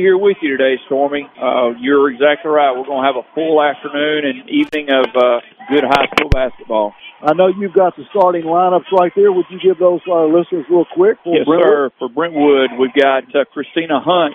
[0.00, 1.28] here with you today, Stormy.
[1.36, 2.72] Uh, you're exactly right.
[2.72, 6.94] We're going to have a full afternoon and evening of uh, good high school basketball.
[7.22, 9.30] I know you've got the starting lineups right there.
[9.30, 11.18] Would you give those to our listeners real quick?
[11.22, 11.68] For yes, Brentwood?
[11.68, 11.90] sir.
[11.98, 14.34] For Brentwood, we've got uh, Christina Hunt,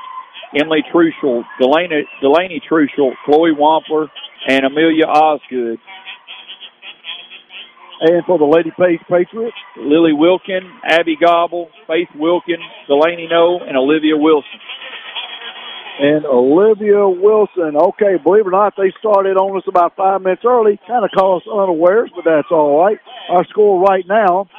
[0.53, 4.07] Emily Truschel, Delaney, Delaney Truschel, Chloe Wampler,
[4.47, 5.79] and Amelia Osgood.
[8.01, 13.77] And for the Lady Page Patriots, Lily Wilkin, Abby Gobble, Faith Wilkin, Delaney No, and
[13.77, 14.59] Olivia Wilson.
[15.97, 17.77] And Olivia Wilson.
[17.77, 20.79] Okay, believe it or not, they started on us about five minutes early.
[20.87, 22.97] Kind of caught us unawares, but that's all right.
[23.29, 24.49] Our score right now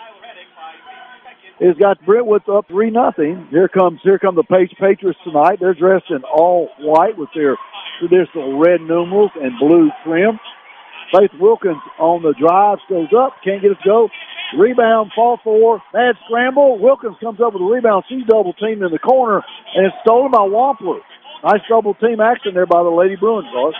[1.60, 3.48] is got Brentwood up three nothing.
[3.50, 5.58] Here comes here come the Page Patriots tonight.
[5.60, 7.56] They're dressed in all white with their
[8.00, 10.41] traditional red numerals and blue trim.
[11.12, 14.08] Faith Wilkins on the drive, goes up, can't get to go.
[14.58, 16.78] Rebound, fall four, bad scramble.
[16.78, 18.05] Wilkins comes up with a rebound.
[18.08, 19.42] She's double teamed in the corner,
[19.74, 21.00] and it's stolen by Wampler.
[21.46, 23.78] Nice double team action there by the Lady Bruins, boss.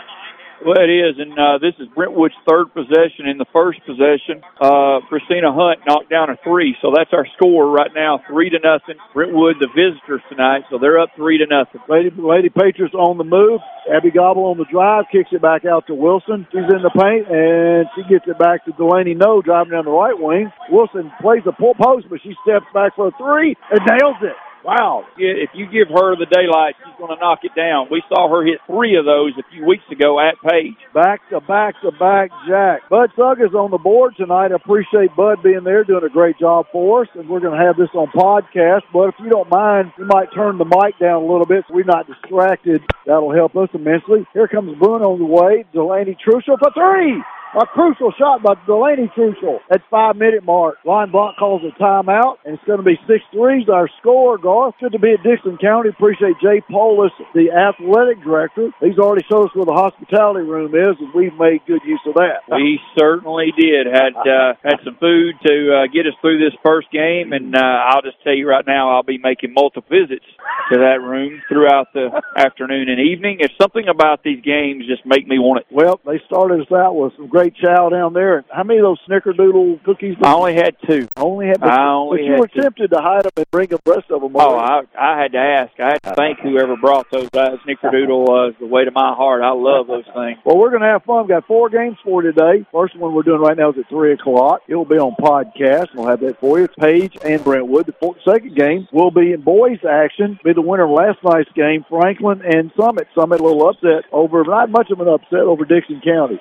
[0.63, 3.27] Well, it is, and uh, this is Brentwood's third possession.
[3.27, 7.67] In the first possession, uh, Christina Hunt knocked down a three, so that's our score
[7.69, 8.95] right now, three to nothing.
[9.13, 11.83] Brentwood, the visitors tonight, so they're up three to nothing.
[11.91, 13.59] Lady, Lady Patriots on the move.
[13.91, 16.47] Abby Gobble on the drive, kicks it back out to Wilson.
[16.55, 19.91] She's in the paint, and she gets it back to Delaney No, driving down the
[19.91, 20.49] right wing.
[20.71, 24.39] Wilson plays a pull post, but she steps back for a three and nails it.
[24.67, 25.05] Wow.
[25.15, 27.87] If you give her the daylight, she's going to knock it down.
[27.89, 30.75] We saw her hit three of those a few weeks ago at Page.
[30.93, 32.89] Back to back to back, Jack.
[32.89, 34.51] Bud Sugg is on the board tonight.
[34.51, 37.07] I appreciate Bud being there, doing a great job for us.
[37.15, 38.83] And we're going to have this on podcast.
[38.91, 41.73] But if you don't mind, you might turn the mic down a little bit so
[41.73, 42.83] we're not distracted.
[43.05, 44.27] That'll help us immensely.
[44.33, 45.63] Here comes Boone on the way.
[45.71, 47.23] Delaney Truschel for three.
[47.55, 50.75] A crucial shot by Delaney Crucial at five minute mark.
[50.83, 53.69] Line block calls a timeout, and it's going to be six threes.
[53.71, 54.75] Our score, Garth.
[54.81, 55.89] Good to be at Dickson County.
[55.89, 58.69] Appreciate Jay Polis, the athletic director.
[58.81, 62.15] He's already showed us where the hospitality room is, and we've made good use of
[62.15, 62.43] that.
[62.51, 63.87] We certainly did.
[63.87, 67.63] Had uh, had some food to uh, get us through this first game, and uh,
[67.63, 70.25] I'll just tell you right now, I'll be making multiple visits
[70.71, 73.37] to that room throughout the afternoon and evening.
[73.39, 75.67] It's something about these games just make me want it.
[75.71, 78.43] Well, they started us out with some great chow down there.
[78.51, 80.15] How many of those snickerdoodle cookies?
[80.23, 81.07] I only had two.
[81.15, 81.61] Only had.
[81.61, 82.61] I only but you were two.
[82.61, 84.31] tempted to hide them and bring the rest of them.
[84.35, 85.79] Oh, I, I had to ask.
[85.79, 89.43] I had to thank whoever brought those uh, snickerdoodle uh, the way to my heart.
[89.43, 90.39] I love those things.
[90.45, 91.23] Well, we're gonna have fun.
[91.23, 92.65] We've got four games for today.
[92.71, 94.61] First one we're doing right now is at three o'clock.
[94.67, 95.93] It will be on podcast.
[95.93, 96.65] We'll have that for you.
[96.65, 97.85] It's Page and Brentwood.
[97.85, 100.39] The fourth, second game will be in boys action.
[100.43, 103.07] Be the winner of last night's game, Franklin and Summit.
[103.13, 106.39] Summit a little upset over, not much of an upset over Dickson County.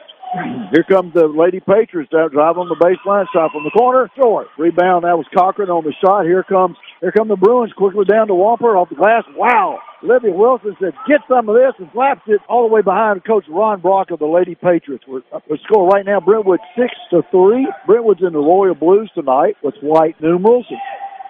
[0.73, 4.49] Here comes the Lady Patriots down drive on the baseline, shot from the corner, short.
[4.59, 6.25] Rebound, that was Cochran on the shot.
[6.25, 9.25] Here comes here come the Bruins quickly down to Wampler off the glass.
[9.37, 9.79] Wow.
[10.03, 13.45] Olivia Wilson said, get some of this and slaps it all the way behind Coach
[13.49, 15.05] Ron Brock of the Lady Patriots.
[15.07, 17.69] We're, we score right now, Brentwood 6 to 3.
[17.87, 20.67] Brentwood's in the Royal Blues tonight with white numerals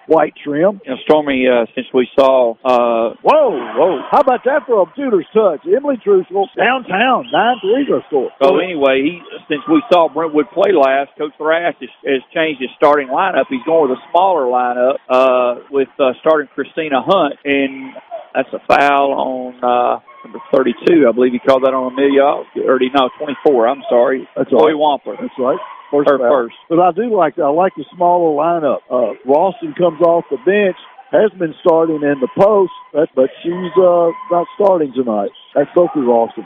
[0.06, 0.80] white trim.
[0.84, 4.86] You know, Stormy, uh, since we saw, uh, whoa, whoa, how about that for a
[4.96, 5.66] shooter's touch?
[5.66, 8.32] Emily Trussell, downtown, nine threes are scored.
[8.42, 12.70] So anyway, he since we saw Brentwood play last, Coach Thrash has, has changed his
[12.76, 13.46] starting lineup.
[13.50, 17.94] He's going with a smaller lineup uh, with uh, starting Christina Hunt, and
[18.34, 19.54] that's a foul on.
[19.62, 21.06] Uh, number 32.
[21.06, 23.68] I believe he called that on Amelia, or no, 24.
[23.68, 24.26] I'm sorry.
[24.34, 24.74] That's right.
[24.74, 25.14] Wampler.
[25.20, 25.58] That's right
[25.90, 26.08] first.
[26.08, 26.56] Her first.
[26.68, 28.80] But I do like I like the smaller lineup.
[28.90, 30.76] Uh, Ralston comes off the bench,
[31.12, 35.30] has been starting in the post, but but she's uh, not starting tonight.
[35.54, 36.44] That's Sophie Ralston.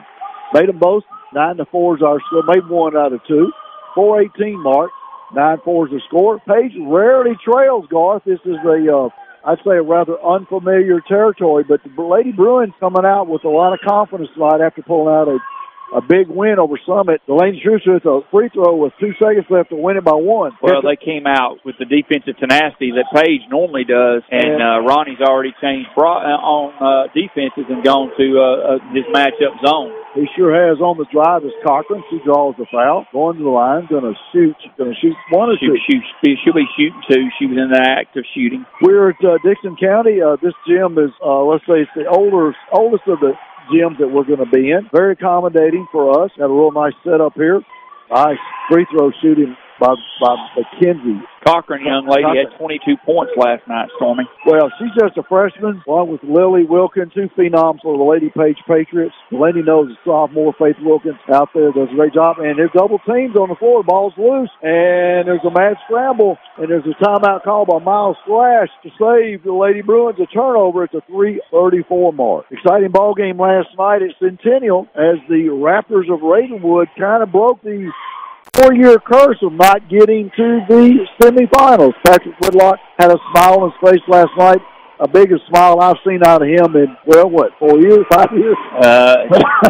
[0.54, 2.42] Made them both nine to four is our score.
[2.46, 3.52] Made one out of two.
[3.94, 4.90] Four eighteen mark.
[5.34, 6.38] Nine four is the score.
[6.40, 8.24] Page rarely trails Garth.
[8.24, 9.08] This is a uh,
[9.44, 13.72] I'd say a rather unfamiliar territory, but the Lady Bruins coming out with a lot
[13.72, 15.38] of confidence tonight after pulling out a
[15.94, 17.20] a big win over Summit.
[17.26, 20.52] Delaney Schuster hits a free throw with two seconds left to win it by one.
[20.62, 25.20] Well, they came out with the defensive tenacity that Page normally does, and uh, Ronnie's
[25.20, 29.92] already changed uh, on uh, defenses and gone to uh, uh, his matchup zone.
[30.14, 32.02] He sure has on the drive is Cochran.
[32.10, 35.50] She draws the foul, going to the line, going to shoot, going to shoot one
[35.50, 35.78] or she, two.
[35.86, 37.30] She, she'll be shooting two.
[37.38, 38.66] She was in the act of shooting.
[38.82, 40.18] We're at uh, Dickson County.
[40.18, 43.38] Uh, this gym is, uh, let's say, it's the older, oldest of the
[43.72, 44.88] gyms that we're going to be in.
[44.92, 46.30] Very accommodating for us.
[46.36, 47.60] Got a real nice setup here.
[48.10, 48.38] Nice
[48.70, 51.24] free throw shooting by by McKenzie.
[51.40, 54.28] Cochran, young lady, had 22 points last night, Stormy.
[54.44, 58.60] Well, she's just a freshman, along with Lily Wilkins, two phenoms for the Lady Page
[58.68, 59.16] Patriots.
[59.32, 63.00] Lady knows the sophomore Faith Wilkins out there does a great job, and there's double
[63.08, 63.82] teams on the floor.
[63.82, 68.20] The ball's loose, and there's a mad scramble, and there's a timeout call by Miles
[68.28, 72.44] Thrash to save the Lady Bruins a turnover at the 3:34 mark.
[72.52, 77.62] Exciting ball game last night at Centennial as the Raptors of Ravenwood kind of broke
[77.62, 77.90] the
[78.54, 81.92] four-year curse of not getting to the semifinals.
[82.04, 84.60] Patrick Whitlock had a smile on his face last night.
[85.00, 88.56] A biggest smile I've seen out of him in well, what four years, five years?
[88.76, 89.16] Uh,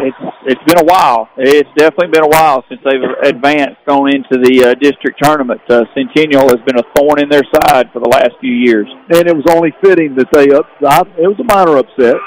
[0.03, 1.29] it's it's been a while.
[1.37, 5.61] It's definitely been a while since they've advanced on into the uh, district tournament.
[5.69, 9.23] Uh, Centennial has been a thorn in their side for the last few years, and
[9.25, 10.67] it was only fitting that they up.
[11.15, 12.19] It was a minor upset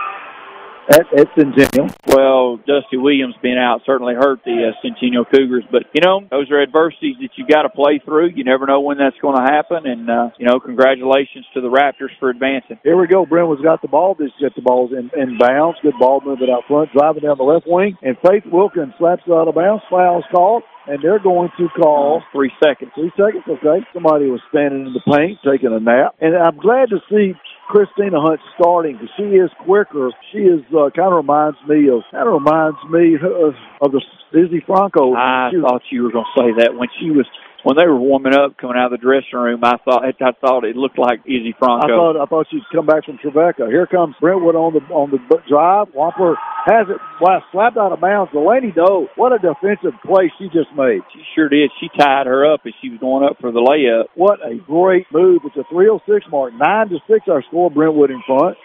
[0.89, 1.89] at, at Centennial.
[2.07, 6.51] Well, Dusty Williams being out certainly hurt the uh, Centennial Cougars, but you know those
[6.51, 8.31] are adversities that you got to play through.
[8.35, 11.69] You never know when that's going to happen, and uh, you know congratulations to the
[11.69, 12.79] Raptors for advancing.
[12.83, 13.27] Here we go.
[13.27, 14.15] Brentwood's got the ball.
[14.15, 15.79] This get the balls in, in bounds.
[15.83, 19.33] Good ball movement out front, driving down the left wing, and Faith Wilkins slaps it
[19.33, 19.83] out of bounds.
[19.91, 22.93] Fouls called and they're going to call three seconds.
[22.95, 23.85] Three seconds, okay.
[23.93, 27.33] Somebody was standing in the paint taking a nap, and I'm glad to see
[27.69, 30.11] Christina Hunt starting because she is quicker.
[30.33, 34.01] She is uh, kind of reminds me of kind of reminds me of, of the
[34.37, 35.15] Izzy Franco.
[35.15, 37.27] I thought you were going to say that when she was
[37.65, 40.69] when they were warming up, coming out of the dressing room, I thought I thought
[40.69, 41.89] it looked like Izzy Franco.
[41.89, 43.67] I thought I thought she'd come back from Trevecca.
[43.73, 45.19] Here comes Brentwood on the on the
[45.49, 45.89] drive.
[45.97, 46.37] Wampler
[46.69, 48.31] has it wow, slapped out of bounds.
[48.33, 51.01] Delaney Doe, what a defensive play she just made.
[51.17, 51.73] She sure did.
[51.81, 54.13] She tied her up as she was going up for the layup.
[54.15, 55.41] What a great move!
[55.49, 57.25] It's a 306 mark, nine to six.
[57.33, 57.73] Our score.
[57.73, 58.61] Brentwood in front,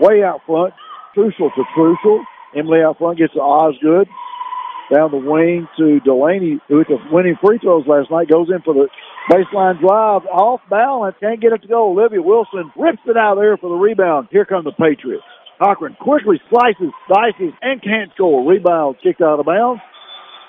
[0.00, 0.72] way out front.
[1.12, 2.24] Crucial to crucial.
[2.56, 4.08] Emily out front gets to Osgood
[4.92, 8.74] down the wing to Delaney, who the winning free throws last night, goes in for
[8.74, 8.88] the
[9.30, 11.90] baseline drive, off balance, can't get it to go.
[11.92, 14.28] Olivia Wilson rips it out there for the rebound.
[14.30, 15.24] Here come the Patriots.
[15.62, 18.48] Cochran quickly slices, dices, and can't score.
[18.48, 19.80] Rebound kicked out of bounds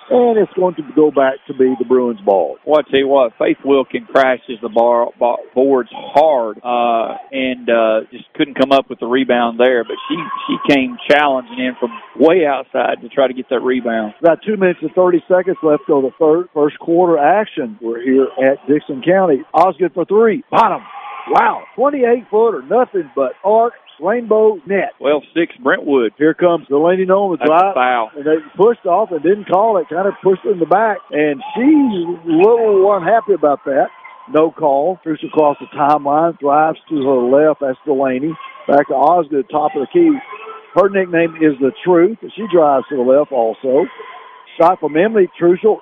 [0.09, 2.57] and it's going to go back to be the Bruins' ball.
[2.65, 7.69] Well, I tell you what, Faith Wilkin crashes the bar, bar boards hard, uh, and
[7.69, 9.83] uh, just couldn't come up with the rebound there.
[9.83, 10.15] But she
[10.47, 14.13] she came challenging in from way outside to try to get that rebound.
[14.19, 17.77] About two minutes and thirty seconds left of the third first quarter action.
[17.81, 19.43] We're here at Dickson County.
[19.53, 20.81] Osgood for three, bottom.
[21.27, 24.93] Wow, 28 footer, nothing but arc Rainbow net.
[24.99, 26.13] Well, six Brentwood.
[26.17, 27.75] Here comes Delaney Nolan That's drive.
[27.75, 28.11] foul.
[28.15, 30.97] And they pushed off and didn't call it, kind of pushed in the back.
[31.11, 31.95] And she's
[32.27, 33.87] a little unhappy about that.
[34.29, 34.97] No call.
[35.03, 37.61] Cruise across the timeline, drives to her left.
[37.61, 38.33] That's Delaney.
[38.67, 40.11] Back to Osgood, top of the key.
[40.75, 42.17] Her nickname is The Truth.
[42.35, 43.85] She drives to the left also.
[44.59, 45.77] Shot from Emily Trussell.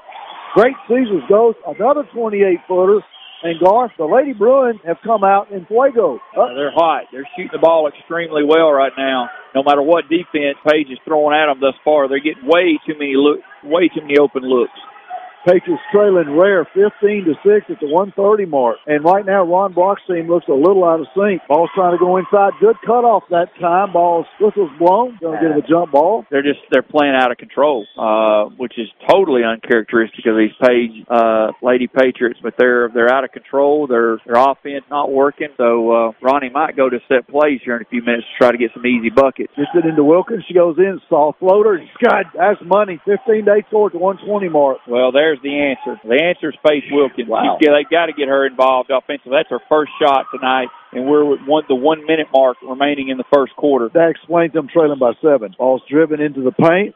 [0.54, 3.00] Great Caesars goes another 28 footer
[3.44, 6.16] and Garth, the Lady Bruins have come out in fuego.
[6.36, 7.06] Uh, they're hot.
[7.12, 9.30] They're shooting the ball extremely well right now.
[9.54, 12.94] No matter what defense Page is throwing at them thus far, they're getting way too
[12.98, 14.74] many look, way too many open looks.
[15.46, 18.78] Patriots trailing rare 15 to 6 at the 130 mark.
[18.88, 21.42] And right now, Ron Brock's team looks a little out of sync.
[21.48, 22.54] Ball's trying to go inside.
[22.60, 23.94] Good cutoff that time.
[23.94, 25.18] Ball's whistle's blown.
[25.20, 26.26] Going to get him a jump ball.
[26.32, 31.04] They're just, they're playing out of control, uh, which is totally uncharacteristic of these Page,
[31.10, 33.88] uh, Lady Patriots, but they're, they're out of control.
[33.88, 35.50] Their, their offense not working.
[35.58, 38.52] So, uh, Ronnie might go to set plays here in a few minutes to try
[38.52, 39.52] to get some easy buckets.
[39.56, 40.44] Just it into Wilkins.
[40.48, 41.80] She goes in, soft floater.
[42.02, 43.02] God, that's money.
[43.06, 44.78] 15 to 8 score at the 120 mark.
[44.88, 46.00] Well, there's there's the answer.
[46.06, 47.30] The answer is Faith Wilkins.
[47.30, 47.58] Wow.
[47.60, 49.34] they've got to get her involved offensively.
[49.34, 53.18] That's her first shot tonight, and we're at one, the one minute mark remaining in
[53.18, 53.90] the first quarter.
[53.94, 55.56] That explains them trailing by seven.
[55.58, 56.96] Ball's driven into the paint.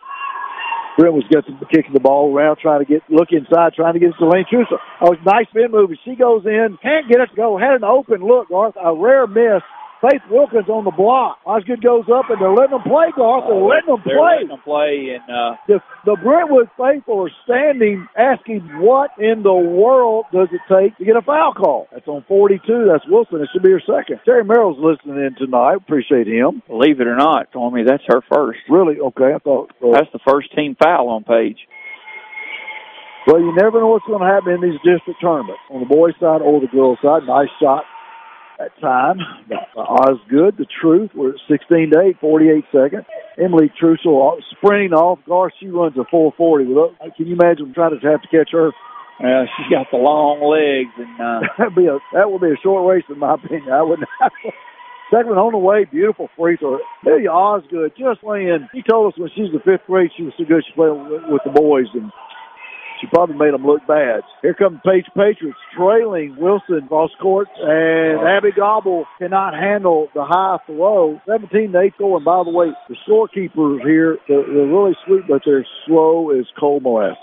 [0.98, 4.10] Brent was getting kicking the ball around, trying to get look inside, trying to get
[4.10, 4.82] it to Lane Trussell.
[5.02, 5.92] Oh, nice spin move.
[6.04, 7.58] She goes in, can't get it to go.
[7.58, 8.74] Had an open look, Garth.
[8.82, 9.62] A rare miss
[10.02, 11.40] Faith Wilkins on the block.
[11.46, 13.50] Osgood goes up and they're letting them play, Garth.
[13.50, 14.46] They're letting them they're play.
[14.46, 19.58] Letting them play, and uh, the, the Brentwood faithful are standing, asking, "What in the
[19.58, 22.62] world does it take to get a foul call?" That's on 42.
[22.86, 23.42] That's Wilson.
[23.42, 24.22] It should be her second.
[24.22, 25.82] Terry Merrill's listening in tonight.
[25.82, 26.62] Appreciate him.
[26.68, 28.60] Believe it or not, told me that's her first.
[28.70, 29.02] Really?
[29.02, 31.58] Okay, I thought uh, that's the first team foul on page.
[33.26, 36.14] Well, you never know what's going to happen in these district tournaments on the boys'
[36.22, 37.26] side or the girls' side.
[37.28, 37.84] Nice shot
[38.60, 39.18] that time.
[39.76, 41.12] Osgood, the truth.
[41.16, 43.06] We're at 16 to 8, 48 seconds.
[43.38, 45.20] Emily Trussell sprinting off.
[45.28, 46.66] Garth, she runs a 440.
[46.66, 48.72] Look, Can you imagine trying to have to catch her?
[49.20, 52.62] Uh, she's got the long legs, and uh, that'd be a that would be a
[52.62, 53.72] short race in my opinion.
[53.72, 54.32] I would not.
[55.10, 56.80] Second on the way, beautiful free throw.
[57.02, 58.68] Amelia Osgood just laying.
[58.76, 60.94] She told us when she was in fifth grade she was so good she played
[61.32, 62.12] with the boys, and
[63.00, 64.22] She probably made them look bad.
[64.42, 70.58] Here come Page Patriots trailing Wilson cross court, and Abby Gobble cannot handle the high
[70.66, 71.22] throw.
[71.28, 72.18] 17 to 8 score.
[72.18, 76.46] And by the way, the scorekeepers here, they're, they're really sweet, but they're slow as
[76.60, 77.18] coal molasses.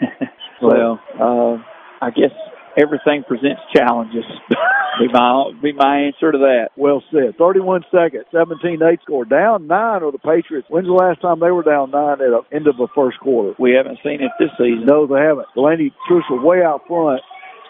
[0.62, 1.56] well, uh,
[2.00, 2.32] I guess
[2.78, 4.24] everything presents challenges.
[5.00, 6.70] be my be my answer to that.
[6.76, 7.36] Well said.
[7.36, 9.24] 31 seconds, 17-8 score.
[9.24, 10.68] Down nine are the Patriots.
[10.70, 13.54] When's the last time they were down nine at the end of the first quarter?
[13.58, 14.86] We haven't seen it this season.
[14.86, 15.48] No, they haven't.
[15.54, 17.20] Delaney Trussell way out front.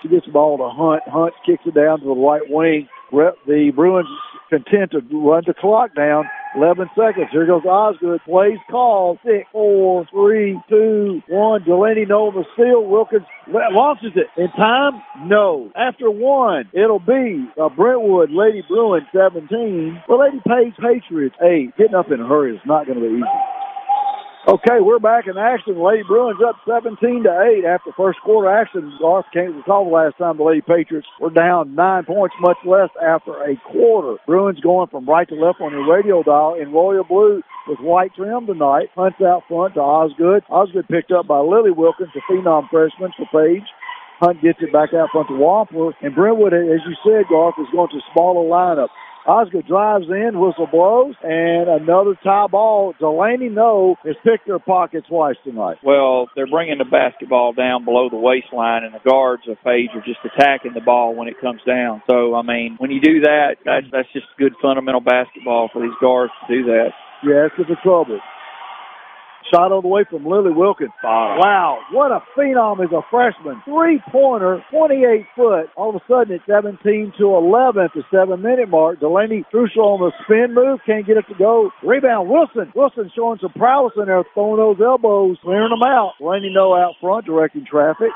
[0.02, 1.02] She gets the ball to Hunt.
[1.06, 2.88] Hunt kicks it down to the right wing.
[3.10, 4.06] The Bruins
[4.48, 6.24] content to run the clock down.
[6.56, 7.28] 11 seconds.
[7.30, 8.20] Here goes Osgood.
[8.24, 9.18] Plays call.
[9.24, 11.62] Six, four, three, two, one.
[11.64, 12.84] Delaney no the steal.
[12.84, 14.26] Wilkins launches it.
[14.40, 15.02] In time?
[15.22, 15.70] No.
[15.76, 20.02] After one, it'll be Brentwood Lady Bruin 17.
[20.08, 21.76] The Lady Page Patriots 8.
[21.76, 23.57] Getting up in a hurry is not going to be easy.
[24.46, 25.82] Okay, we're back in action.
[25.82, 28.96] Lady Bruins up 17 to 8 after first quarter action.
[29.00, 32.88] Garth can't recall the last time the Lady Patriots were down nine points, much less
[33.02, 34.16] after a quarter.
[34.26, 38.14] Bruins going from right to left on your radio dial in royal blue with white
[38.14, 38.88] trim tonight.
[38.94, 40.44] Hunts out front to Osgood.
[40.48, 43.66] Osgood picked up by Lily Wilkins, the phenom freshman for Page.
[44.20, 45.92] Hunt gets it back out front to Wampler.
[46.00, 48.88] And Brentwood, as you said, Garth, is going to smaller lineup.
[49.28, 52.94] Osgood drives in, whistle blows, and another tie ball.
[52.98, 55.76] Delaney No has picked her pocket twice tonight.
[55.84, 60.00] Well, they're bringing the basketball down below the waistline, and the guards of Page are
[60.00, 62.02] just attacking the ball when it comes down.
[62.08, 65.96] So, I mean, when you do that, that's, that's just good fundamental basketball for these
[66.00, 66.96] guards to do that.
[67.22, 68.20] Yeah, that's the trouble.
[69.52, 70.90] Shot on the way from Lily Wilkins.
[71.02, 73.62] Wow, what a phenom is a freshman.
[73.64, 75.70] Three pointer, 28 foot.
[75.76, 79.00] All of a sudden it's 17 to 11 at the seven minute mark.
[79.00, 81.70] Delaney Trussell on the spin move, can't get it to go.
[81.82, 82.72] Rebound, Wilson.
[82.74, 86.12] Wilson showing some prowess in there, throwing those elbows, clearing them out.
[86.18, 88.12] Delaney No out front, directing traffic.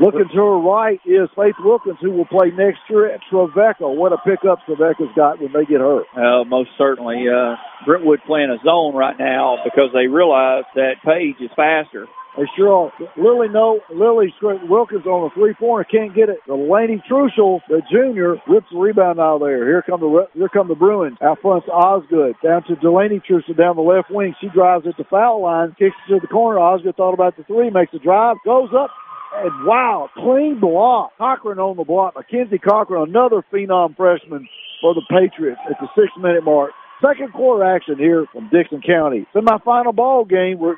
[0.00, 3.88] Looking to her right is Faith Wilkins, who will play next year at Trevecca.
[3.88, 6.06] What a pickup Trevecca's got when they get hurt.
[6.16, 7.26] Uh, most certainly.
[7.28, 12.06] Uh, Brentwood playing a zone right now because they realize that Page is faster.
[12.36, 12.92] They sure are.
[13.16, 16.38] Lily no Lily Wilkins on the three pointer can't get it.
[16.46, 19.66] Delaney Trussell, the junior, rips the rebound out of there.
[19.66, 21.18] Here come the here come the Bruins.
[21.20, 22.36] Out front Osgood.
[22.42, 24.34] Down to Delaney Trussell down the left wing.
[24.40, 26.58] She drives at the foul line, kicks it to the corner.
[26.58, 28.88] Osgood thought about the three, makes a drive, goes up,
[29.34, 31.12] and wow, clean block.
[31.18, 32.14] Cochran on the block.
[32.16, 34.48] Mackenzie Cochran, another phenom freshman
[34.80, 36.72] for the Patriots at the six minute mark.
[37.00, 39.26] Second quarter action here from Dickson County.
[39.32, 40.58] Semi-final ball game.
[40.58, 40.76] We're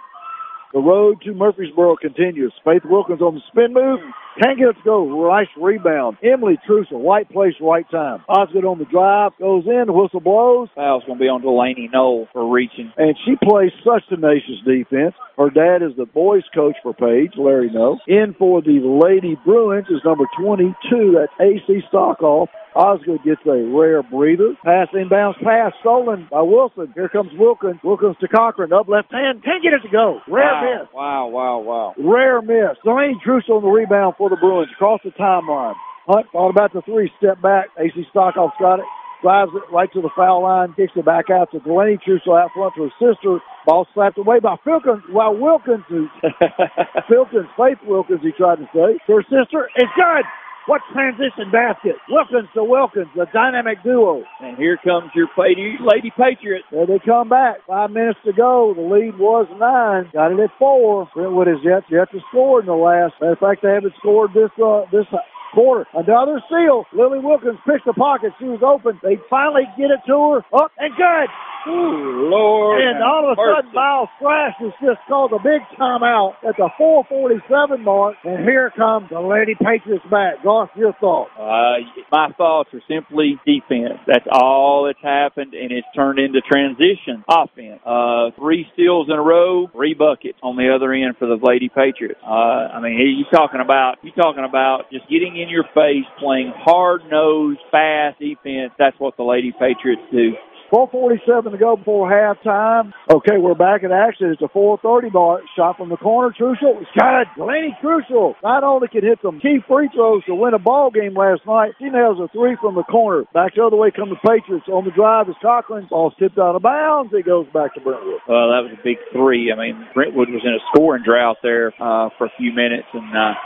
[0.74, 2.52] the road to Murfreesboro continues.
[2.64, 4.00] Faith Wilkins on the spin move.
[4.42, 5.28] Can't get it to go.
[5.30, 6.16] Nice rebound.
[6.20, 8.24] Emily Trussell, right place, right time.
[8.28, 9.30] Osgood on the drive.
[9.38, 9.94] Goes in.
[9.94, 10.68] Whistle blows.
[10.74, 12.92] Foul's going to be on Delaney Knoll for reaching.
[12.96, 15.14] And she plays such tenacious defense.
[15.38, 17.98] Her dad is the boys coach for Page, Larry No.
[18.08, 20.74] In for the Lady Bruins is number 22.
[21.14, 22.48] That's AC Stockoff.
[22.74, 24.54] Osgood gets a rare breather.
[24.64, 26.92] Pass inbounds pass stolen by Wilson.
[26.94, 27.80] Here comes Wilkins.
[27.84, 28.72] Wilkins to Cochran.
[28.72, 29.42] Up left hand.
[29.44, 30.20] Can't get it to go.
[30.28, 30.88] Rare wow, miss.
[30.92, 31.94] Wow, wow, wow.
[31.98, 32.76] Rare miss.
[32.84, 34.70] Delaney Trussell on the rebound for the Bruins.
[34.74, 35.74] Across the timeline.
[36.06, 37.10] Hunt thought about the three.
[37.18, 37.66] Step back.
[37.78, 38.86] AC Stockoff's got it.
[39.22, 40.74] Drives it right to the foul line.
[40.76, 43.38] Kicks it back out to Delaney Trussell out front to her sister.
[43.64, 45.02] Ball slapped away by Wilkins.
[45.10, 48.98] While Wilkins, Wilkins, Faith Wilkins, he tried to say.
[49.06, 49.70] Her sister.
[49.76, 50.24] It's good.
[50.66, 51.96] What transition basket?
[52.08, 54.24] Wilkins to Wilkins, the dynamic duo.
[54.40, 56.64] And here comes your Lady Patriots.
[56.72, 57.58] There they come back.
[57.66, 58.72] Five minutes to go.
[58.74, 60.08] The lead was nine.
[60.12, 61.08] Got it at four.
[61.14, 63.12] Brentwood has yet, yet to score in the last.
[63.20, 65.04] Matter of fact, they haven't scored this uh, this
[65.52, 65.84] quarter.
[65.92, 66.84] Another steal.
[66.96, 68.32] Lily Wilkins picked the pocket.
[68.38, 68.98] She was open.
[69.02, 70.38] They finally get it to her.
[70.56, 71.28] Up and good.
[71.66, 72.82] Ooh, Lord.
[72.82, 76.68] And all of a sudden, Miles Thrash has just called a big timeout at the
[76.76, 78.16] 447 mark.
[78.24, 80.42] And here comes the Lady Patriots back.
[80.44, 81.30] Garth, your thoughts?
[81.38, 81.80] Uh,
[82.12, 83.98] my thoughts are simply defense.
[84.06, 87.80] That's all that's happened, and it's turned into transition offense.
[87.84, 91.68] Uh, three steals in a row, three buckets on the other end for the Lady
[91.68, 92.20] Patriots.
[92.22, 96.52] Uh, I mean, you talking about you talking about just getting in your face, playing
[96.56, 98.72] hard nosed, fast defense.
[98.78, 100.32] That's what the Lady Patriots do.
[100.74, 102.90] 447 to go before halftime.
[103.06, 104.34] Okay, we're back in action.
[104.34, 105.46] It's a 430 mark.
[105.54, 106.34] Shot from the corner.
[106.34, 106.82] Trussell.
[106.82, 110.58] It's got Delaney Trussell not only can hit some key free throws to win a
[110.58, 113.22] ball game last night, she nails a three from the corner.
[113.32, 114.66] Back the other way come the Patriots.
[114.66, 115.86] On the drive is Cochran.
[115.86, 117.14] Ball's tipped out of bounds.
[117.14, 118.26] It goes back to Brentwood.
[118.26, 119.54] Well, that was a big three.
[119.54, 123.14] I mean, Brentwood was in a scoring drought there uh, for a few minutes and
[123.14, 123.38] uh,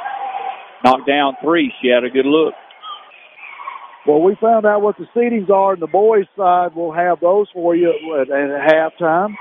[0.80, 1.76] knocked down three.
[1.84, 2.56] She had a good look.
[4.08, 7.46] Well, we found out what the seedings are, and the boys' side will have those
[7.52, 9.34] for you at, at halftime.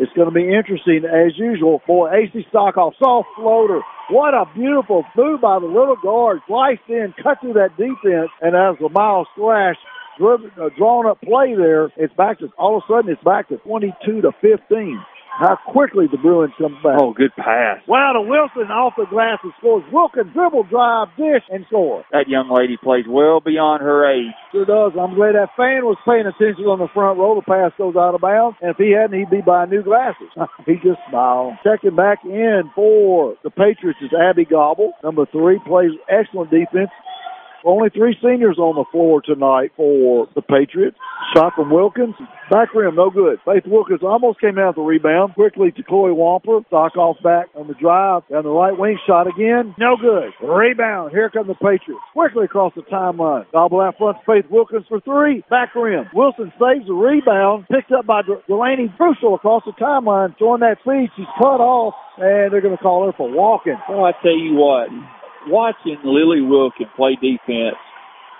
[0.00, 2.98] It's going to be interesting as usual for AC Stockoff.
[2.98, 3.78] Soft floater.
[4.10, 6.40] What a beautiful move by the little guard.
[6.48, 9.76] Sliced in, cut through that defense, and as the Miles Thrash
[10.18, 13.48] driven, uh, drawn up play there, it's back to all of a sudden it's back
[13.50, 14.98] to 22 to 15
[15.40, 17.00] how quickly the Bruins come back.
[17.00, 17.80] Oh, good pass.
[17.88, 19.82] Wow, to Wilson off the glass and scores.
[19.90, 22.04] Wilkins dribble, drive, dish, and score.
[22.12, 24.36] That young lady plays well beyond her age.
[24.52, 24.92] Sure does.
[25.00, 27.40] I'm glad that fan was paying attention on the front row.
[27.40, 30.28] The pass goes out of bounds, and if he hadn't, he'd be buying new glasses.
[30.68, 31.56] he just smiled.
[31.64, 34.92] Checking back in for the Patriots is Abby Gobble.
[35.02, 36.92] Number three plays excellent defense.
[37.64, 40.96] Only three seniors on the floor tonight for the Patriots.
[41.34, 42.14] Shot from Wilkins.
[42.50, 43.38] Back rim, no good.
[43.44, 45.34] Faith Wilkins almost came out the rebound.
[45.34, 46.64] Quickly to Chloe Wampler.
[46.66, 48.22] Stockoff back on the drive.
[48.28, 49.74] Down the right wing shot again.
[49.78, 50.34] No good.
[50.42, 51.12] Rebound.
[51.12, 52.02] Here come the Patriots.
[52.12, 53.46] Quickly across the timeline.
[53.52, 54.18] Gobble out front.
[54.26, 55.44] Faith Wilkins for three.
[55.48, 56.10] Back rim.
[56.12, 57.66] Wilson saves the rebound.
[57.70, 60.36] Picked up by Delaney Crucial across the timeline.
[60.36, 61.10] Throwing that feed.
[61.16, 61.94] She's cut off.
[62.18, 63.78] And they're going to call her for walking.
[63.88, 64.88] Well, I tell you what
[65.46, 67.76] watching Lily Wilkin play defense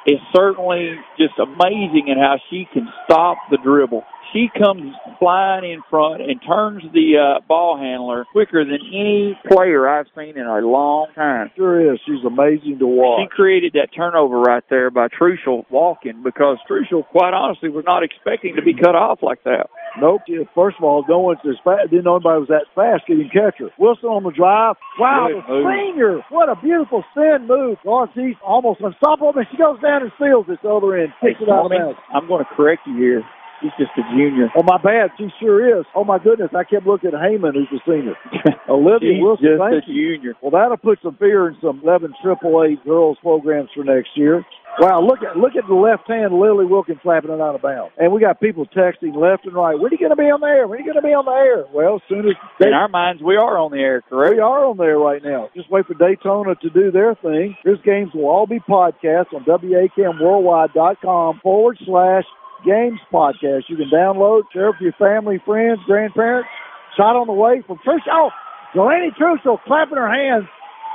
[0.06, 4.04] is certainly just amazing in how she can stop the dribble.
[4.32, 9.88] She comes flying in front and turns the uh, ball handler quicker than any player
[9.88, 11.50] I've seen in a long time.
[11.56, 12.00] Sure is.
[12.06, 13.22] She's amazing to watch.
[13.24, 18.04] She created that turnover right there by Truschel walking because Truschel, quite honestly, was not
[18.04, 19.68] expecting to be cut off like that.
[19.98, 20.22] Nope.
[20.54, 21.90] First of all, no one's as fast.
[21.90, 23.70] Didn't know anybody was that fast getting catcher.
[23.78, 24.76] Wilson on the drive.
[24.98, 25.66] Wow, Good the move.
[25.66, 26.14] senior.
[26.30, 27.78] What a beautiful spin move.
[27.82, 31.10] Garcia's almost unstoppable, and she goes down and steals this other end.
[31.20, 31.98] Kicks hey, it out of bounds.
[32.14, 33.22] I'm going to correct you here.
[33.60, 34.48] He's just a junior.
[34.56, 35.10] Oh, my bad.
[35.18, 35.84] She sure is.
[35.94, 36.50] Oh, my goodness.
[36.56, 38.16] I kept looking at Heyman, who's a senior.
[38.68, 40.34] Olivia She's Wilson, just thank a junior.
[40.40, 44.44] Well, that'll put some fear in some 11 AAA girls programs for next year.
[44.78, 47.92] Wow, look at look at the left hand Lily Wilkins slapping it out of bounds.
[47.98, 49.74] And we got people texting left and right.
[49.74, 50.68] When are you going to be on the air?
[50.68, 51.66] When are you going to be on the air?
[51.74, 54.36] Well, as soon as they, in our minds we are on the air, correct?
[54.36, 55.50] We are on there right now.
[55.54, 57.56] Just wait for Daytona to do their thing.
[57.64, 62.24] These games will all be podcasts on WAKMWorldwide.com forward slash
[62.64, 63.68] games podcast.
[63.68, 66.48] You can download, share with your family, friends, grandparents.
[66.96, 68.06] Shot on the way from Trush.
[68.10, 68.30] Oh,
[68.74, 70.48] Delaney Trussell clapping her hands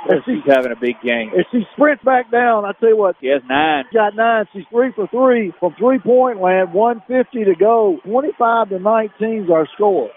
[0.08, 1.30] and she's having a big game.
[1.34, 3.16] If she sprints back down, I tell you what.
[3.20, 3.84] She has nine.
[3.90, 4.44] She got nine.
[4.52, 6.72] She's three for three from three point land.
[6.72, 7.98] 150 to go.
[8.04, 10.10] 25 to 19 is our score.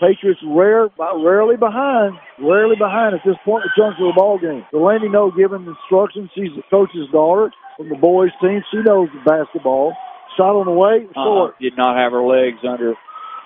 [0.00, 4.40] Patriots rare, rarely behind, rarely behind at this point in the chunk of the ball
[4.40, 4.64] game.
[4.72, 6.30] Delaney No giving instructions.
[6.34, 8.64] She's the coach's daughter from the boys team.
[8.72, 9.92] She knows the basketball.
[10.40, 11.04] Shot on the way.
[11.12, 11.52] Uh-uh.
[11.60, 12.96] Did not have her legs under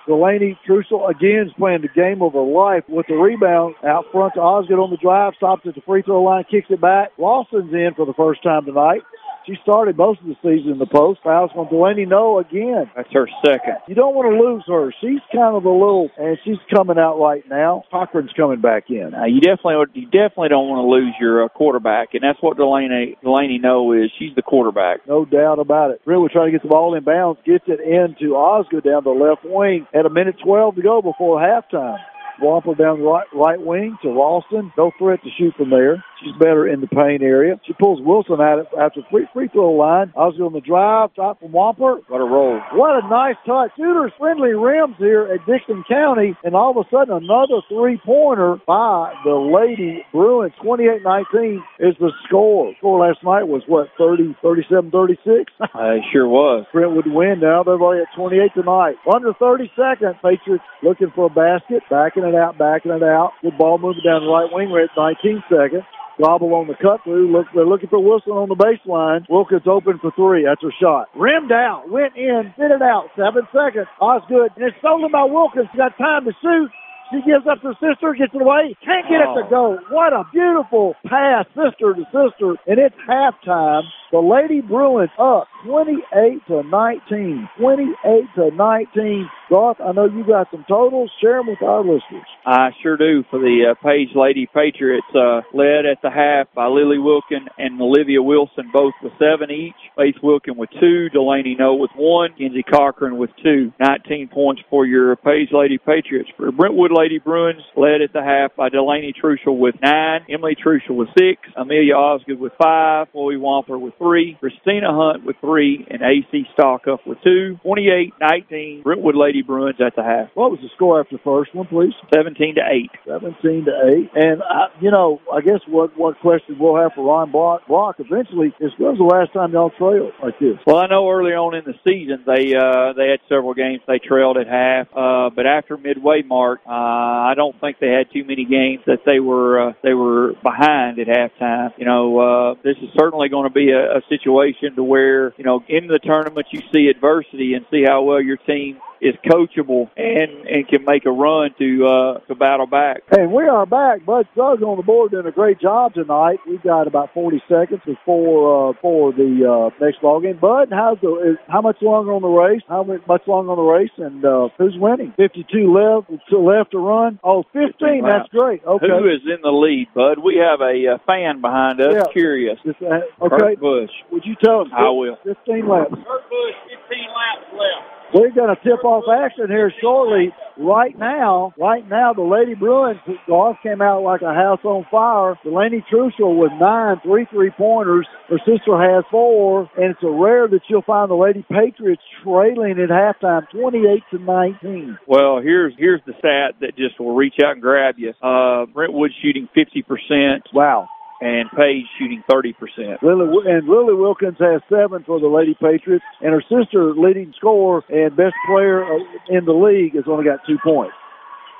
[0.07, 4.35] Delaney Trussell again is playing the game of her life with the rebound out front
[4.35, 7.09] to Osgood on the drive, stops at the free throw line, kicks it back.
[7.17, 9.01] Lawson's in for the first time tonight.
[9.45, 11.21] She started most of the season in the post.
[11.23, 12.89] Fouls on Delaney No again.
[12.95, 13.77] That's her second.
[13.87, 14.93] You don't want to lose her.
[15.01, 17.83] She's kind of a little, and she's coming out right now.
[17.93, 19.13] Cochran's coming back in.
[19.13, 22.57] Uh, you definitely, you definitely don't want to lose your uh, quarterback, and that's what
[22.57, 24.11] Delaney Delaney No is.
[24.17, 25.07] She's the quarterback.
[25.07, 26.01] No doubt about it.
[26.05, 29.45] Really trying to get the ball in bounds, gets it into Osgood down the left
[29.45, 31.97] wing at a minute 12 to go before halftime.
[32.41, 34.71] Wampler down the right, right wing to Ralston.
[34.77, 36.03] No threat to shoot from there.
[36.21, 37.59] She's better in the paint area.
[37.65, 40.13] She pulls Wilson at it after free free throw line.
[40.15, 42.01] I was on the drive, top from Wampler.
[42.07, 42.59] What a roll.
[42.73, 43.71] What a nice touch.
[43.77, 48.57] Shooters friendly rims here at Dickson County, and all of a sudden another three pointer
[48.67, 50.53] by the Lady Bruins.
[50.63, 52.73] 28-19 is the score.
[52.79, 55.51] Score last night was what 30, 37, 36.
[55.61, 55.67] uh,
[56.11, 56.65] sure was.
[56.73, 57.63] Brentwood win now.
[57.63, 58.95] They're at 28 tonight.
[59.13, 60.15] Under 30 seconds.
[60.23, 63.31] Patriots looking for a basket, backing it out, backing it out.
[63.41, 64.71] Good ball moving down the right wing.
[64.71, 65.83] We're at 19 seconds.
[66.21, 67.27] Gobble on the cut through.
[67.31, 69.27] Look, they're looking for Wilson on the baseline.
[69.27, 70.47] Wilkins open for three.
[70.47, 71.11] That's her shot.
[71.11, 71.91] Rimmed out.
[71.91, 72.53] Went in.
[72.55, 73.11] Fit it out.
[73.19, 73.91] Seven seconds.
[73.99, 74.55] Osgood.
[74.55, 75.67] And it's stolen by Wilkins.
[75.71, 76.71] She Got time to shoot.
[77.11, 79.37] She gives up to sister, gets it away, can't get oh.
[79.37, 79.49] it to oh.
[79.49, 79.77] go.
[79.93, 82.57] What a beautiful pass, sister to sister.
[82.65, 83.83] And it's halftime.
[84.15, 87.49] The Lady Bruins up 28 to 19.
[87.59, 89.29] 28 to 19.
[89.49, 91.11] Garth, I know you got some totals.
[91.21, 92.25] Share them with our listeners.
[92.45, 93.25] I sure do.
[93.29, 97.79] For the uh, Page Lady Patriots, uh, led at the half by Lily Wilkin and
[97.81, 99.75] Olivia Wilson, both with seven each.
[99.97, 103.73] Faith Wilkin with two, Delaney No with one, Kenzie Cochran with two.
[103.79, 106.29] 19 points for your Page Lady Patriots.
[106.37, 110.95] For Brentwood Lady Bruins, led at the half by Delaney Truschel with nine, Emily Truschel
[110.95, 115.85] with six, Amelia Osgood with five, Chloe Wampler with three three, Christina Hunt with three,
[115.89, 117.57] and AC Stockup with two.
[117.65, 120.29] 28-19, Brentwood Lady Bruins at the half.
[120.33, 121.93] What was the score after the first one, please?
[122.13, 122.91] 17 to 8.
[123.07, 124.23] 17 to 8.
[124.23, 127.95] And, uh, you know, I guess what, what question we'll have for Ron Brock, Brock
[127.99, 130.57] eventually is when was the last time y'all trailed like this?
[130.65, 133.99] Well, I know early on in the season they uh, they had several games they
[133.99, 138.23] trailed at half, uh, but after midway mark, uh, I don't think they had too
[138.23, 141.71] many games that they were uh, they were behind at halftime.
[141.77, 145.43] You know, uh, this is certainly going to be a, a situation to where you
[145.43, 149.89] know in the tournament you see adversity and see how well your team is coachable
[149.95, 153.03] and and can make a run to uh, to battle back.
[153.11, 154.05] And we are back.
[154.05, 156.39] Bud Suggs on the board doing a great job tonight.
[156.47, 160.37] We've got about 40 seconds before uh, for the uh, next ball game.
[160.41, 162.61] Bud, how's the is, how much longer on the race?
[162.67, 163.93] How much longer on the race?
[163.97, 165.13] And uh, who's winning?
[165.17, 167.19] 52 left to left to run.
[167.23, 168.01] Oh, 15.
[168.01, 168.63] That's great.
[168.65, 168.87] Okay.
[168.87, 170.17] Who is in the lead, Bud?
[170.23, 171.93] We have a, a fan behind us.
[171.93, 172.11] Yeah.
[172.11, 172.57] Curious.
[172.65, 173.37] Just, uh, okay.
[173.37, 173.91] Kurt Busch.
[174.11, 174.73] Would you tell him?
[174.73, 175.17] I will.
[175.23, 175.93] 15 laps.
[175.93, 176.57] Kurt Busch,
[176.89, 177.94] 15 laps left.
[178.13, 180.33] We're going to tip off action here shortly.
[180.57, 185.37] Right now, right now, the Lady Bruins golf came out like a house on fire.
[185.43, 188.07] Delaney Trussell with nine, three three pointers.
[188.29, 192.79] Her sister has four, and it's a rare that you'll find the Lady Patriots trailing
[192.79, 194.97] at halftime, twenty-eight to nineteen.
[195.07, 198.13] Well, here's here's the stat that just will reach out and grab you.
[198.21, 200.47] Uh, Brentwood shooting fifty percent.
[200.53, 200.87] Wow
[201.21, 203.01] and Page shooting 30%.
[203.01, 207.83] Lily, and Lily Wilkins has seven for the Lady Patriots, and her sister, leading scorer
[207.89, 208.83] and best player
[209.29, 210.93] in the league, has only got two points.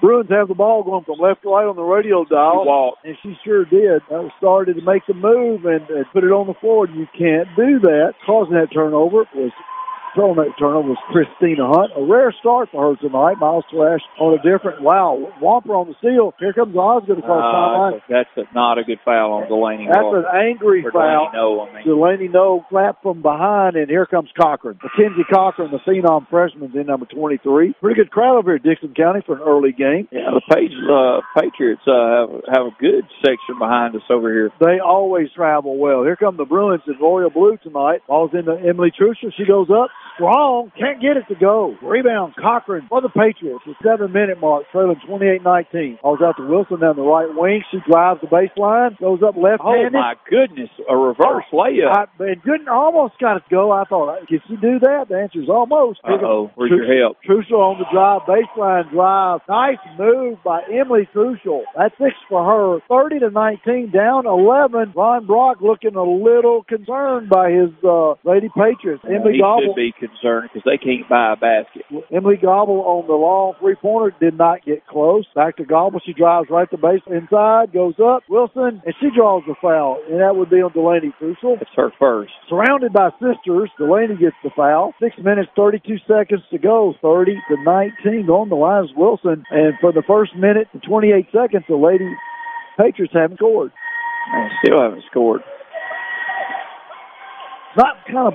[0.02, 3.38] Bruins have the ball going from left to right on the radio dial, and she
[3.46, 4.02] sure did.
[4.10, 6.88] That started to make the move and, and put it on the floor.
[6.88, 8.14] You can't do that.
[8.26, 9.52] Causing that turnover was
[10.16, 11.92] throwing that turnover was Christina Hunt.
[11.96, 13.36] A rare start for her tonight.
[13.38, 16.34] Miles Thrash on a different, wow, Wampler on the seal.
[16.40, 18.02] Here comes Osgood across uh, timeline.
[18.08, 19.86] That's a, not a good foul on Delaney.
[19.92, 21.30] That's an angry foul.
[21.30, 21.84] Delaney no, I mean.
[21.86, 24.80] Delaney no, flap from behind, and here comes Cochran.
[24.82, 27.76] Mackenzie Cochran, the phenom freshman, in number 23.
[27.80, 30.08] Pretty good crowd over here at Dickson County for an early game.
[30.12, 34.52] Yeah, the Page, uh, Patriots uh, have, have a good section behind us over here.
[34.60, 36.04] They always travel well.
[36.04, 38.02] Here come the Bruins in royal blue tonight.
[38.08, 39.34] Ball's into Emily Trussell.
[39.36, 41.76] She goes up, strong, can't get it to go.
[41.82, 43.64] Rebound, Cochran for the Patriots.
[43.66, 46.02] The seven minute mark, trailing 28-19.
[46.02, 47.64] Balls out to Wilson down the right wing.
[47.72, 49.96] She drives the baseline, goes up left handed.
[49.96, 51.92] Oh my goodness, a reverse oh, layup.
[51.92, 53.72] I, and couldn't almost got it to go.
[53.72, 55.08] I thought, can she do that?
[55.10, 56.00] The answer is almost.
[56.06, 57.18] oh, where's Tr- your help?
[57.24, 59.42] Trussell on the drive, baseline drive.
[59.50, 61.64] Nice move by Emily Trussell.
[61.78, 62.80] That's six for her.
[62.90, 64.94] 30 to 19, down 11.
[64.96, 69.04] Ron Brock looking a little concerned by his uh, Lady Patriots.
[69.06, 69.76] Emily he Gobble.
[70.00, 71.84] Concerned because they can't buy a basket.
[72.12, 75.26] Emily Gobble on the long three pointer did not get close.
[75.36, 76.00] Back to Gobble.
[76.06, 78.24] She drives right to base inside, goes up.
[78.30, 81.62] Wilson, and she draws the foul, and that would be on Delaney Trussell.
[81.62, 82.32] It's her first.
[82.50, 84.94] Surrounded by sisters, Delaney gets the foul.
[85.02, 86.94] Six minutes, 32 seconds to go.
[87.02, 89.44] 30 to 19 on the line is Wilson.
[89.50, 92.10] And for the first minute and 28 seconds, the Lady
[92.78, 93.72] Patriots haven't scored.
[94.34, 95.42] They still haven't scored.
[97.78, 98.34] Not kind of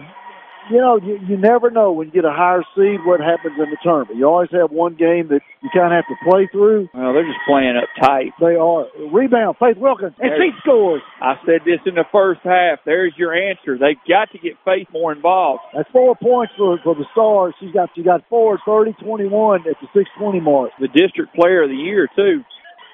[0.70, 3.70] you know, you, you never know when you get a higher seed what happens in
[3.70, 4.16] the tournament.
[4.16, 6.88] You always have one game that you kind of have to play through.
[6.94, 8.32] Well, they're just playing up tight.
[8.40, 8.86] They are.
[9.12, 11.02] Rebound, Faith Wilkins, and There's, she scores.
[11.20, 12.80] I said this in the first half.
[12.84, 13.76] There's your answer.
[13.76, 15.62] They've got to get Faith more involved.
[15.74, 17.54] That's four points for for the Stars.
[17.60, 20.70] She's got she got four, 30-21 at the 620 mark.
[20.80, 22.42] The district player of the year, too.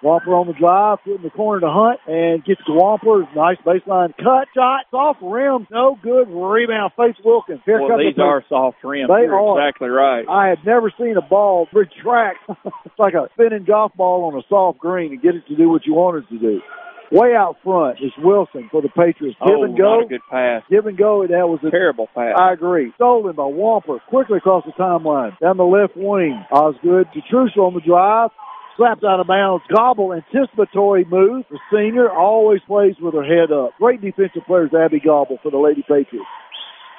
[0.07, 3.27] Wampler on the drive, put in the corner to Hunt, and gets to Wampler.
[3.35, 6.31] Nice baseline cut, shot, soft rim, no good.
[6.31, 7.59] Rebound, face Wilkins.
[7.67, 9.11] Here well, comes these the are soft rims.
[9.11, 10.23] They You're are exactly right.
[10.31, 12.39] I had never seen a ball retract.
[12.87, 15.69] it's like a spinning golf ball on a soft green and get it to do
[15.69, 16.63] what you want it to do.
[17.11, 19.39] Way out front is Wilson for the Patriots.
[19.45, 19.99] Give oh, and go.
[19.99, 20.63] Not a good pass.
[20.71, 21.23] Give and go.
[21.27, 22.35] That was a terrible pass.
[22.39, 22.93] I agree.
[22.95, 23.99] Stolen by Wampler.
[24.09, 25.39] Quickly across the timeline.
[25.39, 26.45] Down the left wing.
[26.51, 28.31] Osgood to Trussell on the drive
[28.77, 29.65] slapped out of bounds.
[29.75, 31.45] Gobble, anticipatory move.
[31.51, 33.71] The senior always plays with her head up.
[33.79, 36.27] Great defensive players, Abby Gobble for the Lady Patriots.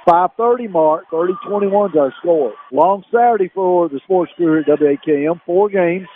[0.05, 2.53] 530 mark, 30-21 is our score.
[2.71, 5.41] Long Saturday for the sports crew at WAKM.
[5.45, 6.07] Four games.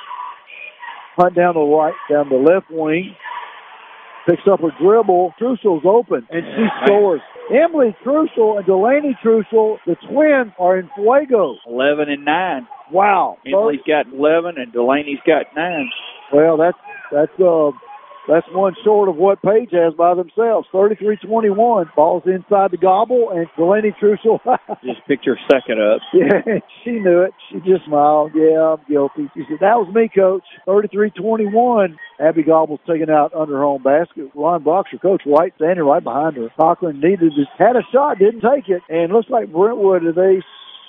[1.18, 3.16] Hunt down the right, down the left wing.
[4.30, 5.34] Picks up a dribble.
[5.38, 7.22] Trussell's open, and she scores.
[7.50, 11.56] Emily Trussell and Delaney Trussell, the twins, are in fuego.
[11.68, 12.68] 11 and 9.
[12.92, 13.38] Wow.
[13.46, 15.90] Emily's got 11 and Delaney's got 9.
[16.34, 16.78] Well, that's,
[17.12, 17.72] that's, uh,
[18.28, 20.68] That's one short of what Page has by themselves.
[20.74, 21.96] 33-21.
[21.96, 24.40] Ball's inside the gobble, and Delaney Trussell.
[24.84, 26.02] just picked her second up.
[26.14, 27.34] Yeah, she knew it.
[27.50, 28.32] She just smiled.
[28.36, 29.30] Yeah, I'm guilty.
[29.34, 30.44] She said, that was me, coach.
[30.68, 31.96] 33-21.
[32.20, 34.30] Abby Gobble's taking out under her own basket.
[34.36, 36.50] Ron Boxer, coach White, standing right behind her.
[36.60, 38.82] Cochran needed to, had a shot, didn't take it.
[38.90, 40.42] And looks like Brentwood, they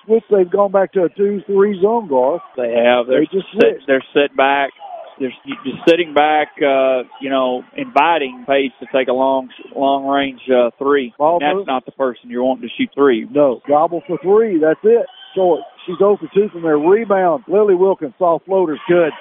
[0.05, 0.27] switched.
[0.31, 2.43] They've gone back to a 2-3 zone, Garth.
[2.57, 3.07] They have.
[3.07, 4.71] They're They just sit, they're set back.
[5.19, 5.33] They're
[5.65, 10.71] just sitting back, uh, you know, inviting Page to take a long, long range uh,
[10.79, 11.15] three.
[11.19, 11.67] Ball That's move.
[11.67, 13.27] not the person you're wanting to shoot three.
[13.31, 13.61] No.
[13.69, 14.59] Gobble for three.
[14.61, 15.07] That's it.
[15.35, 15.61] Short.
[15.87, 16.79] She's 0 for 2 from there.
[16.79, 17.45] Rebound.
[17.49, 18.15] Lily Wilkins.
[18.19, 18.81] Soft floaters.
[18.89, 19.13] Good.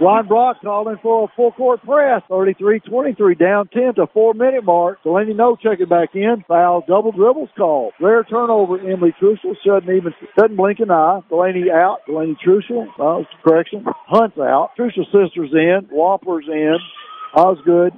[0.00, 2.22] Ron Brock calling for a full court press.
[2.30, 5.02] 33-23 down 10 to four minute mark.
[5.02, 6.42] Delaney No checking back in.
[6.48, 7.92] Foul double dribbles called.
[8.00, 8.78] Rare turnover.
[8.78, 11.20] Emily Trussell doesn't even doesn't blink an eye.
[11.28, 11.98] Delaney out.
[12.06, 12.86] Delaney Trussell.
[12.98, 13.84] Uh, correction.
[14.06, 14.70] Hunt's out.
[14.78, 15.88] Trussell sisters in.
[15.90, 16.78] Whoppers in.
[17.34, 17.92] Osgood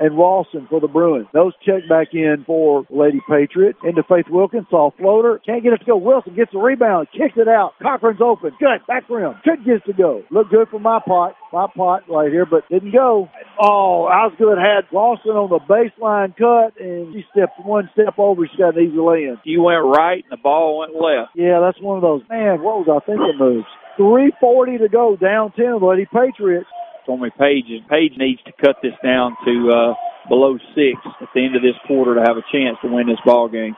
[0.00, 1.28] and Ralston for the Bruins.
[1.32, 3.76] Those check back in for Lady Patriot.
[3.84, 5.40] Into Faith Wilkins, soft floater.
[5.44, 5.96] Can't get it to go.
[5.96, 7.74] Wilson gets the rebound, kicks it out.
[7.82, 8.52] Cochran's open.
[8.58, 8.80] Good.
[8.88, 9.34] Back rim.
[9.44, 10.22] Could get it to go.
[10.30, 11.36] Look good for my pot.
[11.52, 13.28] My pot right here, but didn't go.
[13.60, 18.48] Oh, Osgood had Ralston on the baseline cut, and she stepped one step over.
[18.50, 19.38] She got an easy lay-in.
[19.44, 21.34] You went right and the ball went left.
[21.34, 22.22] Yeah, that's one of those.
[22.30, 23.66] Man, what was I thinking moves?
[23.96, 26.70] 340 to go, down 10, Lady Patriots.
[27.10, 29.94] For me, Page, Page needs to cut this down to uh,
[30.28, 33.18] below six at the end of this quarter to have a chance to win this
[33.26, 33.74] ball game.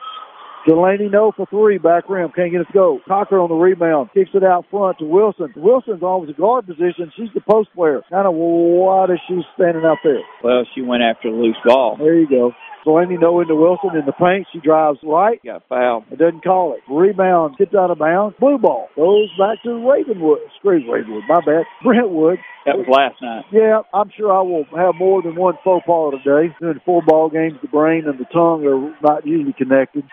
[0.66, 3.00] Delaney no for three, back rim, can't get it to go.
[3.08, 5.52] Cocker on the rebound, kicks it out front to Wilson.
[5.56, 7.10] Wilson's always a guard position.
[7.16, 8.00] She's the post player.
[8.10, 10.22] Kind of why is she standing out there?
[10.44, 11.96] Well, she went after the loose ball.
[11.98, 12.52] There you go.
[12.84, 14.46] Delaney no into Wilson in the paint.
[14.52, 15.42] She drives right.
[15.44, 16.04] Got fouled.
[16.10, 16.82] It doesn't call it.
[16.90, 18.34] Rebound gets out of bounds.
[18.38, 20.40] Blue ball goes back to Ravenwood.
[20.58, 21.22] Screw Ravenwood.
[21.28, 21.62] My bad.
[21.84, 22.38] Brentwood.
[22.66, 23.44] That was last night.
[23.52, 26.54] Yeah, I'm sure I will have more than one faux pas today.
[26.60, 30.04] Doing four ball games, the brain and the tongue are not usually connected.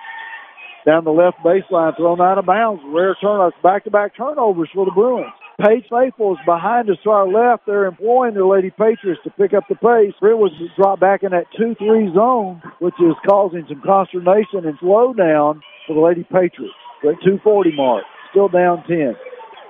[0.89, 2.82] Down the left baseline, thrown out of bounds.
[2.89, 5.30] Rare turnovers, back-to-back turnovers for the Bruins.
[5.62, 7.67] Page Faithful is behind us to our left.
[7.67, 10.17] They're employing the Lady Patriots to pick up the pace.
[10.19, 15.93] Brentwood dropped back in that 2-3 zone, which is causing some consternation and slowdown for
[15.93, 16.73] the Lady Patriots.
[17.04, 18.04] They're 240 mark.
[18.32, 19.13] Still down 10.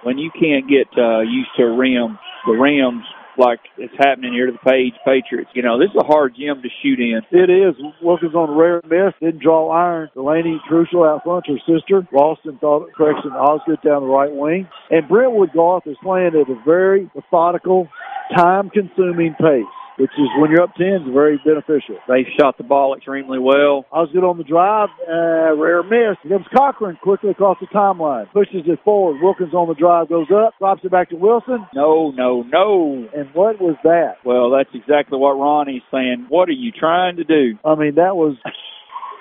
[0.04, 2.16] When you can't get uh, used to a rim,
[2.48, 3.04] the rims
[3.40, 5.50] like it's happening here to the Page Patriots.
[5.56, 7.22] You know, this is a hard gym to shoot in.
[7.32, 7.76] It is.
[8.02, 9.14] Wilkins on a rare miss.
[9.22, 10.10] Didn't draw iron.
[10.14, 12.06] Delaney Crucial out front, her sister.
[12.12, 14.68] Ralston thought, correction, Osgood down the right wing.
[14.92, 17.88] And Brentwood Garth is playing at a very methodical,
[18.36, 19.64] time consuming pace,
[20.00, 22.00] which is when you're up 10 is very beneficial.
[22.08, 23.86] They shot the ball extremely well.
[23.92, 26.16] Osgood on the drive, uh, rare miss.
[26.24, 28.32] Here comes Cochran quickly across the timeline.
[28.32, 29.22] Pushes it forward.
[29.22, 31.68] Wilkins on the drive, goes up, drops it back to Wilson.
[31.76, 33.08] No, no, no.
[33.14, 34.24] And what was that?
[34.24, 36.28] Well, that's exactly what Ronnie's saying.
[36.30, 37.60] What are you trying to do?
[37.66, 38.38] I mean, that was.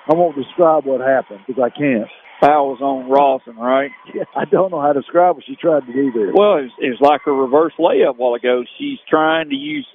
[0.09, 2.09] I won't describe what happened because I can't.
[2.41, 3.91] Foul was on Ralston, right?
[4.35, 6.31] I don't know how to describe what she tried to do there.
[6.33, 8.63] Well, it was, it was like a reverse layup while ago.
[8.79, 9.85] She's trying to use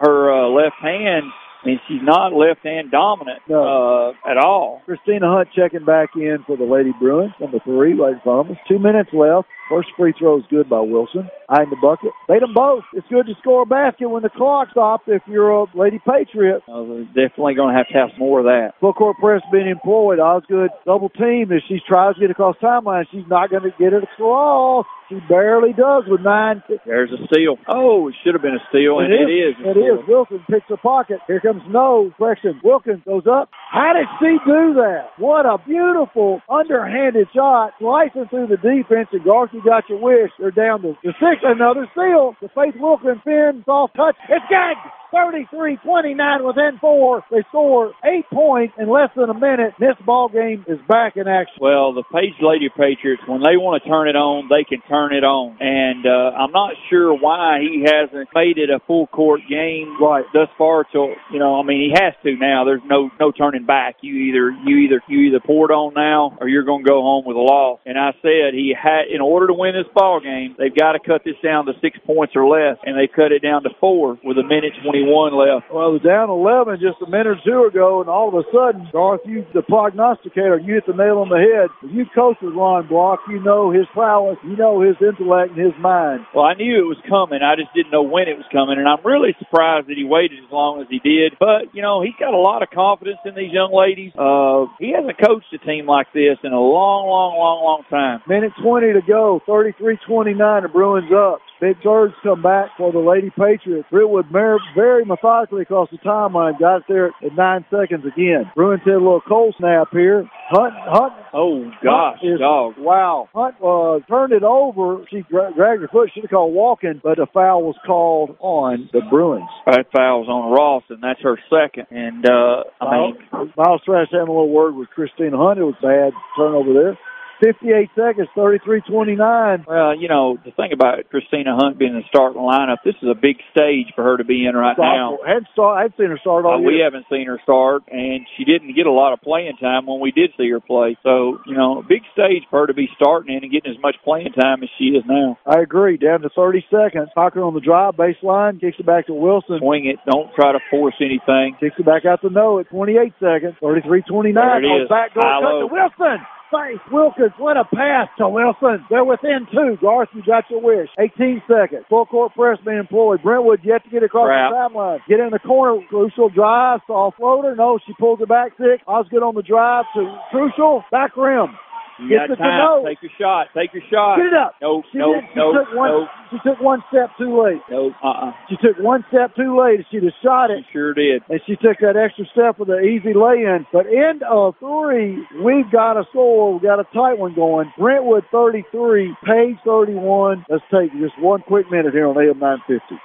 [0.00, 1.24] her uh, left hand.
[1.62, 4.14] I mean, she's not left hand dominant No.
[4.24, 4.80] uh, at all.
[4.86, 8.56] Christina Hunt checking back in for the Lady Bruins, number three, in front.
[8.66, 9.46] Two minutes left.
[9.70, 11.30] First free throw is good by Wilson.
[11.48, 12.10] Eye in the bucket.
[12.28, 12.82] Made them both.
[12.92, 16.62] It's good to score a basket when the clock stops if you're a Lady Patriot.
[16.66, 18.72] Uh, definitely going to have to have more of that.
[18.80, 20.18] Full court press being employed.
[20.18, 21.50] Osgood double team.
[21.50, 24.86] If she tries to get across timeline, she's not going to get it across.
[25.08, 26.62] She barely does with nine.
[26.86, 27.58] There's a steal.
[27.66, 29.54] Oh, it should have been a steal, and it is.
[29.58, 29.98] It is.
[30.06, 31.18] Wilson picks a pocket.
[31.26, 32.12] Here comes No.
[32.16, 32.60] Correction.
[32.62, 33.50] Wilkins goes up.
[33.72, 35.10] How did she do that?
[35.18, 37.72] What a beautiful underhanded shot.
[37.80, 39.08] Slicing through the defense.
[39.10, 40.30] And Garth, you got your wish.
[40.38, 41.42] They're down to the six.
[41.44, 42.36] Another steal.
[42.42, 43.62] The Faith Wilkins pin.
[43.66, 44.16] Soft touch.
[44.30, 44.76] It's good.
[45.12, 47.22] 33-29 within four.
[47.30, 49.74] They score eight points in less than a minute.
[49.78, 51.58] This ball game is back in action.
[51.60, 55.12] Well, the Page Lady Patriots, when they want to turn it on, they can turn
[55.14, 55.56] it on.
[55.60, 60.24] And uh, I'm not sure why he hasn't made it a full court game Right.
[60.32, 60.84] thus far.
[60.90, 62.64] Till you know, I mean, he has to now.
[62.64, 63.96] There's no no turning back.
[64.02, 67.02] You either you either you either pour it on now, or you're going to go
[67.02, 67.80] home with a loss.
[67.86, 71.00] And I said he had in order to win this ball game, they've got to
[71.00, 74.18] cut this down to six points or less, and they cut it down to four
[74.24, 75.72] with a minute 21 left.
[75.72, 78.44] Well, it was down 11 just a minute or two ago, and all of a
[78.52, 81.72] sudden, Garth, you, the prognosticator, you hit the nail on the head.
[81.82, 85.60] If you coach with Ron Brock, you know his prowess, you know his intellect and
[85.60, 86.26] his mind.
[86.34, 87.40] Well, I knew it was coming.
[87.40, 90.44] I just didn't know when it was coming, and I'm really surprised that he waited
[90.44, 91.36] as long as he did.
[91.40, 94.12] But you know, he's got a lot of confidence in these young ladies.
[94.14, 98.20] Uh, he hasn't coached a team like this in a long, long, long, long time.
[98.28, 101.40] Minute 20 to go, 33-29, the Bruins up.
[101.60, 103.86] Big surge come back for the Lady Patriots.
[103.90, 104.26] Brentwood
[104.74, 106.58] very methodically across the timeline.
[106.58, 108.50] Got there at nine seconds again.
[108.56, 110.28] Bruins hit a little cold snap here.
[110.48, 111.12] Hunt, Hunt.
[111.34, 112.74] Oh gosh, Hunt is, dog.
[112.78, 113.28] Wow.
[113.34, 115.04] Hunt uh, turned it over.
[115.10, 116.10] She gra- dragged her foot.
[116.14, 119.48] Should have called walking, but a foul was called on the Bruins.
[119.66, 121.86] That foul's on Ross, and that's her second.
[121.90, 125.58] And uh, I mean, Miles Thrash having a little word with Christina Hunt.
[125.58, 126.98] It was bad turnover there.
[127.40, 129.66] 58 seconds, 33-29.
[129.66, 133.08] Well, you know, the thing about Christina Hunt being in the starting lineup, this is
[133.08, 135.18] a big stage for her to be in right now.
[135.26, 138.44] Had start, I'd seen her start all uh, We haven't seen her start, and she
[138.44, 140.96] didn't get a lot of playing time when we did see her play.
[141.02, 143.96] So, you know, big stage for her to be starting in and getting as much
[144.04, 145.38] playing time as she is now.
[145.46, 145.96] I agree.
[145.96, 147.08] Down to 30 seconds.
[147.16, 149.58] Hocker on the drive, baseline, kicks it back to Wilson.
[149.60, 149.96] Swing it.
[150.04, 151.56] Don't try to force anything.
[151.58, 153.54] Kicks it back out to no at 28 seconds.
[153.62, 154.34] 33-29.
[154.34, 154.88] There it is.
[154.88, 156.26] Back door cut to Wilson.
[156.50, 158.84] Face Wilkins, what a pass to Wilson.
[158.90, 159.78] They're within two.
[159.80, 160.88] Garth, you got your wish.
[160.98, 161.84] 18 seconds.
[161.88, 163.22] Full court press being employed.
[163.22, 164.50] Brentwood yet to get across Crap.
[164.50, 164.98] the timeline.
[165.08, 165.80] Get in the corner.
[165.88, 166.80] Crucial drive.
[166.88, 167.54] Soft floater.
[167.54, 168.82] No, she pulls it back six.
[168.86, 170.82] Osgood on the drive to Crucial.
[170.90, 171.54] Back rim.
[172.00, 172.84] You got time.
[172.84, 173.46] Take your shot.
[173.56, 174.16] Take your shot.
[174.16, 174.54] Get it up.
[174.62, 175.90] No, She, no, she no, took one.
[175.90, 177.60] no, She took one step too late.
[177.70, 177.92] no.
[178.02, 178.32] Uh-uh.
[178.48, 179.84] She took one step too late.
[179.90, 180.64] She'd have shot it.
[180.68, 181.22] She sure did.
[181.28, 183.66] and she took that extra step with an easy lay-in.
[183.72, 186.52] But end of three, we've got a score.
[186.54, 187.72] We've got a tight one going.
[187.78, 190.46] Brentwood 33, Page 31.
[190.48, 192.96] Let's take just one quick minute here on AM 950.